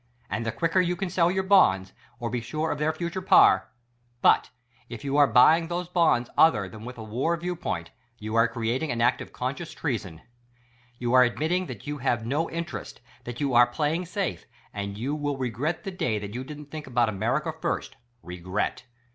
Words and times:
And 0.31 0.47
the 0.47 0.51
quicker 0.51 0.81
you 0.81 0.95
can 0.95 1.11
sell 1.11 1.29
your 1.29 1.43
Bonds, 1.43 1.93
or 2.19 2.31
be 2.31 2.41
sure 2.41 2.71
of 2.71 2.79
their 2.79 2.91
future 2.91 3.21
par; 3.21 3.67
but 4.23 4.49
I 4.51 4.83
if 4.89 5.03
you 5.03 5.15
are 5.17 5.27
buying 5.27 5.67
those 5.67 5.87
Bonds 5.87 6.27
other 6.35 6.67
than 6.67 6.85
with 6.85 6.97
a 6.97 7.03
WAR 7.03 7.37
viewpoint, 7.37 7.91
you 8.17 8.33
are 8.33 8.47
creating 8.47 8.89
an 8.91 8.99
act 8.99 9.21
of 9.21 9.31
conscientious 9.31 9.73
treason; 9.75 10.21
you 10.97 11.13
are 11.13 11.21
admitting 11.23 11.67
that 11.67 11.85
you 11.85 11.99
have 11.99 12.25
no 12.25 12.49
interest; 12.49 12.99
that 13.25 13.39
you 13.39 13.53
are 13.53 13.67
playing 13.67 14.01
i&af 14.15 14.41
e; 14.41 14.45
and 14.73 14.97
you 14.97 15.13
will 15.13 15.37
regret 15.37 15.83
the 15.83 15.91
day 15.91 16.17
that 16.17 16.33
you 16.33 16.43
didn't 16.43 16.71
think 16.71 16.87
about 16.87 17.07
America 17.07 17.53
first— 17.53 17.95
regret 18.23 18.85